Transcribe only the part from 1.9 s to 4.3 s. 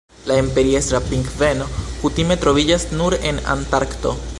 kutime troviĝas nur en Antarkto.